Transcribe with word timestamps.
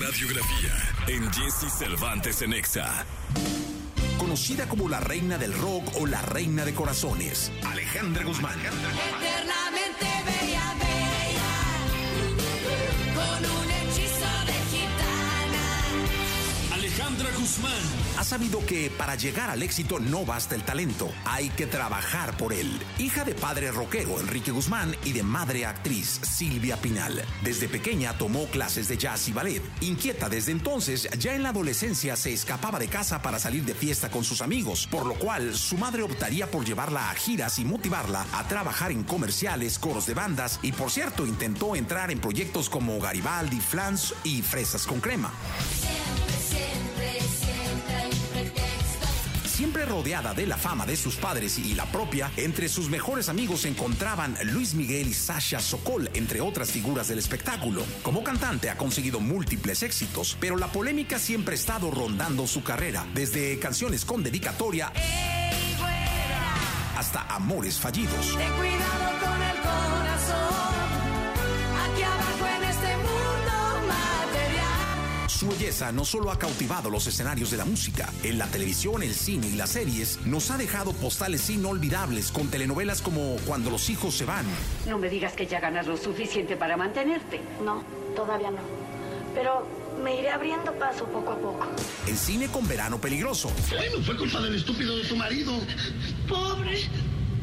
radiografía 0.00 0.72
en 1.06 1.32
Jesse 1.32 1.70
Cervantes 1.70 2.42
en 2.42 2.52
Exa. 2.52 3.04
Conocida 4.18 4.68
como 4.68 4.88
la 4.88 5.00
reina 5.00 5.38
del 5.38 5.52
rock 5.52 5.84
o 6.00 6.06
la 6.06 6.20
reina 6.22 6.64
de 6.64 6.74
corazones, 6.74 7.52
Alejandra 7.64 8.24
Guzmán. 8.24 8.58
Eternamente 8.60 8.84
bella, 9.20 9.83
Ha 18.16 18.24
sabido 18.24 18.64
que 18.64 18.90
para 18.96 19.16
llegar 19.16 19.50
al 19.50 19.62
éxito 19.62 19.98
no 19.98 20.24
basta 20.24 20.54
el 20.54 20.62
talento, 20.62 21.12
hay 21.26 21.50
que 21.50 21.66
trabajar 21.66 22.34
por 22.38 22.54
él. 22.54 22.80
Hija 22.98 23.22
de 23.24 23.34
padre 23.34 23.70
rockero 23.70 24.18
Enrique 24.18 24.50
Guzmán 24.50 24.96
y 25.04 25.12
de 25.12 25.22
madre 25.22 25.66
actriz 25.66 26.20
Silvia 26.22 26.80
Pinal. 26.80 27.22
Desde 27.42 27.68
pequeña 27.68 28.16
tomó 28.16 28.46
clases 28.46 28.88
de 28.88 28.96
jazz 28.96 29.28
y 29.28 29.32
ballet. 29.32 29.62
Inquieta 29.82 30.30
desde 30.30 30.52
entonces, 30.52 31.06
ya 31.18 31.34
en 31.34 31.42
la 31.42 31.50
adolescencia 31.50 32.16
se 32.16 32.32
escapaba 32.32 32.78
de 32.78 32.88
casa 32.88 33.20
para 33.20 33.38
salir 33.38 33.64
de 33.66 33.74
fiesta 33.74 34.10
con 34.10 34.24
sus 34.24 34.40
amigos, 34.40 34.86
por 34.86 35.04
lo 35.04 35.14
cual 35.14 35.54
su 35.54 35.76
madre 35.76 36.02
optaría 36.02 36.50
por 36.50 36.64
llevarla 36.64 37.10
a 37.10 37.14
giras 37.14 37.58
y 37.58 37.66
motivarla 37.66 38.26
a 38.32 38.48
trabajar 38.48 38.90
en 38.90 39.04
comerciales, 39.04 39.78
coros 39.78 40.06
de 40.06 40.14
bandas 40.14 40.60
y 40.62 40.72
por 40.72 40.90
cierto 40.90 41.26
intentó 41.26 41.76
entrar 41.76 42.10
en 42.10 42.20
proyectos 42.20 42.70
como 42.70 42.98
Garibaldi, 43.00 43.60
Flans 43.60 44.14
y 44.24 44.40
Fresas 44.40 44.86
con 44.86 45.00
Crema. 45.00 45.30
Siempre 49.54 49.84
rodeada 49.84 50.34
de 50.34 50.48
la 50.48 50.56
fama 50.56 50.84
de 50.84 50.96
sus 50.96 51.14
padres 51.14 51.60
y 51.60 51.76
la 51.76 51.86
propia, 51.86 52.28
entre 52.36 52.68
sus 52.68 52.88
mejores 52.88 53.28
amigos 53.28 53.60
se 53.60 53.68
encontraban 53.68 54.36
Luis 54.42 54.74
Miguel 54.74 55.06
y 55.06 55.14
Sasha 55.14 55.60
Sokol, 55.60 56.10
entre 56.14 56.40
otras 56.40 56.72
figuras 56.72 57.06
del 57.06 57.20
espectáculo. 57.20 57.84
Como 58.02 58.24
cantante 58.24 58.68
ha 58.68 58.76
conseguido 58.76 59.20
múltiples 59.20 59.84
éxitos, 59.84 60.36
pero 60.40 60.56
la 60.56 60.66
polémica 60.72 61.20
siempre 61.20 61.54
ha 61.54 61.54
estado 61.54 61.92
rondando 61.92 62.48
su 62.48 62.64
carrera, 62.64 63.06
desde 63.14 63.56
canciones 63.60 64.04
con 64.04 64.24
dedicatoria 64.24 64.92
hasta 66.96 67.20
amores 67.32 67.78
fallidos. 67.78 68.36
ten 68.36 68.52
cuidado 68.54 69.20
con 69.20 69.40
el 69.40 69.56
corazón. 69.58 70.63
Su 75.38 75.48
belleza 75.48 75.90
no 75.90 76.04
solo 76.04 76.30
ha 76.30 76.38
cautivado 76.38 76.90
los 76.90 77.08
escenarios 77.08 77.50
de 77.50 77.56
la 77.56 77.64
música, 77.64 78.12
en 78.22 78.38
la 78.38 78.46
televisión, 78.46 79.02
el 79.02 79.14
cine 79.14 79.48
y 79.48 79.56
las 79.56 79.70
series, 79.70 80.20
nos 80.24 80.50
ha 80.52 80.56
dejado 80.56 80.92
postales 80.92 81.50
inolvidables 81.50 82.30
con 82.30 82.46
telenovelas 82.48 83.02
como 83.02 83.36
Cuando 83.44 83.68
los 83.68 83.90
hijos 83.90 84.14
se 84.14 84.24
van, 84.24 84.46
No 84.88 84.96
me 84.96 85.08
digas 85.08 85.32
que 85.32 85.46
ya 85.48 85.58
ganas 85.58 85.88
lo 85.88 85.96
suficiente 85.96 86.56
para 86.56 86.76
mantenerte. 86.76 87.40
No, 87.64 87.82
todavía 88.14 88.52
no. 88.52 88.58
Pero 89.34 89.66
me 90.04 90.16
iré 90.20 90.30
abriendo 90.30 90.72
paso 90.78 91.04
poco 91.06 91.32
a 91.32 91.36
poco. 91.38 91.66
en 92.06 92.16
cine 92.16 92.46
con 92.46 92.68
Verano 92.68 93.00
Peligroso, 93.00 93.50
Bueno, 93.70 94.04
fue 94.04 94.16
culpa 94.16 94.40
del 94.40 94.54
estúpido 94.54 94.96
de 94.96 95.04
tu 95.04 95.16
marido. 95.16 95.52
Pobre, 96.28 96.78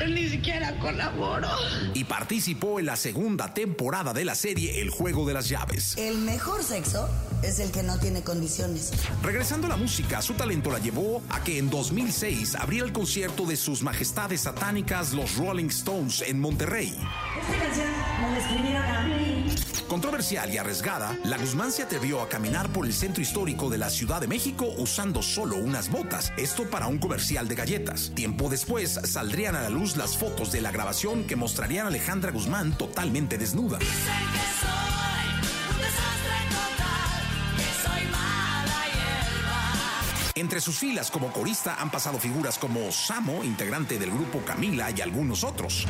él 0.00 0.14
ni 0.14 0.28
siquiera 0.28 0.78
colaboró. 0.78 1.48
y 1.94 2.04
participó 2.04 2.78
en 2.78 2.86
la 2.86 2.96
segunda 2.96 3.52
temporada 3.54 4.12
de 4.12 4.24
la 4.24 4.34
serie 4.34 4.80
El 4.80 4.90
Juego 4.90 5.26
de 5.26 5.34
las 5.34 5.48
Llaves. 5.48 5.96
El 5.96 6.18
mejor 6.18 6.62
sexo 6.62 7.08
es 7.42 7.58
el 7.58 7.70
que 7.70 7.82
no 7.82 7.98
tiene 7.98 8.22
condiciones. 8.22 8.92
Regresando 9.22 9.66
a 9.66 9.70
la 9.70 9.76
música, 9.76 10.22
su 10.22 10.34
talento 10.34 10.70
la 10.70 10.78
llevó 10.78 11.22
a 11.30 11.42
que 11.42 11.58
en 11.58 11.70
2006 11.70 12.54
abriera 12.56 12.86
el 12.86 12.92
concierto 12.92 13.44
de 13.46 13.56
sus 13.56 13.82
majestades 13.82 14.42
satánicas 14.42 15.12
los 15.12 15.36
Rolling 15.36 15.66
Stones 15.68 16.22
en 16.26 16.40
Monterrey. 16.40 16.96
Esta 17.40 17.64
canción 17.64 17.88
me 18.22 18.30
la 18.30 18.38
escribieron 18.38 18.82
a 18.84 19.06
mí. 19.06 19.77
Controversial 19.88 20.52
y 20.52 20.58
arriesgada, 20.58 21.16
la 21.24 21.38
Guzmán 21.38 21.72
se 21.72 21.82
atrevió 21.82 22.20
a 22.20 22.28
caminar 22.28 22.68
por 22.68 22.84
el 22.84 22.92
centro 22.92 23.22
histórico 23.22 23.70
de 23.70 23.78
la 23.78 23.88
Ciudad 23.88 24.20
de 24.20 24.26
México 24.26 24.66
usando 24.76 25.22
solo 25.22 25.56
unas 25.56 25.90
botas, 25.90 26.30
esto 26.36 26.68
para 26.68 26.88
un 26.88 26.98
comercial 26.98 27.48
de 27.48 27.54
galletas. 27.54 28.12
Tiempo 28.14 28.50
después 28.50 29.00
saldrían 29.04 29.56
a 29.56 29.62
la 29.62 29.70
luz 29.70 29.96
las 29.96 30.18
fotos 30.18 30.52
de 30.52 30.60
la 30.60 30.70
grabación 30.70 31.24
que 31.24 31.36
mostrarían 31.36 31.86
a 31.86 31.88
Alejandra 31.88 32.32
Guzmán 32.32 32.76
totalmente 32.76 33.38
desnuda. 33.38 33.78
Dicen 33.78 33.94
que 34.32 34.38
soy 34.60 35.24
un 35.70 35.80
desastre 35.80 36.36
total, 36.50 37.56
que 37.56 37.88
soy 37.88 38.10
mala 38.12 38.84
hierba. 38.92 40.32
Entre 40.34 40.60
sus 40.60 40.78
filas 40.78 41.10
como 41.10 41.32
corista 41.32 41.76
han 41.80 41.90
pasado 41.90 42.18
figuras 42.18 42.58
como 42.58 42.92
Samo, 42.92 43.42
integrante 43.42 43.98
del 43.98 44.10
grupo 44.10 44.40
Camila 44.44 44.90
y 44.94 45.00
algunos 45.00 45.44
otros. 45.44 45.86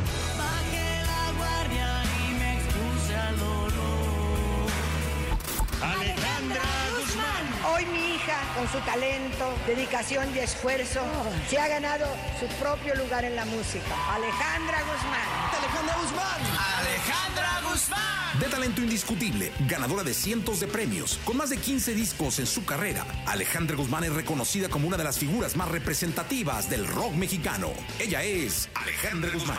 Hoy 7.78 7.86
mi 7.86 8.16
hija, 8.16 8.40
con 8.56 8.66
su 8.72 8.80
talento, 8.80 9.54
dedicación 9.64 10.34
y 10.34 10.40
esfuerzo, 10.40 11.00
se 11.48 11.58
ha 11.58 11.68
ganado 11.68 12.06
su 12.40 12.46
propio 12.56 12.92
lugar 12.96 13.24
en 13.24 13.36
la 13.36 13.44
música. 13.44 13.94
Alejandra 14.12 14.80
Guzmán. 14.82 15.28
Alejandra 16.80 17.60
Guzmán. 17.62 18.40
De 18.40 18.46
talento 18.46 18.80
indiscutible, 18.80 19.52
ganadora 19.68 20.02
de 20.02 20.12
cientos 20.12 20.58
de 20.58 20.66
premios, 20.66 21.20
con 21.24 21.36
más 21.36 21.50
de 21.50 21.58
15 21.58 21.94
discos 21.94 22.40
en 22.40 22.48
su 22.48 22.64
carrera, 22.64 23.06
Alejandra 23.26 23.76
Guzmán 23.76 24.02
es 24.02 24.12
reconocida 24.12 24.68
como 24.68 24.88
una 24.88 24.96
de 24.96 25.04
las 25.04 25.16
figuras 25.16 25.54
más 25.54 25.68
representativas 25.68 26.68
del 26.68 26.84
rock 26.84 27.12
mexicano. 27.12 27.70
Ella 28.00 28.24
es 28.24 28.68
Alejandra 28.74 29.30
Guzmán. 29.32 29.58